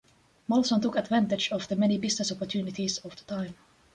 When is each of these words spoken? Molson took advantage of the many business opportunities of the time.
Molson 0.49 0.81
took 0.81 0.95
advantage 0.95 1.51
of 1.51 1.67
the 1.67 1.75
many 1.75 1.95
business 1.99 2.31
opportunities 2.31 2.97
of 3.05 3.15
the 3.17 3.23
time. 3.25 3.53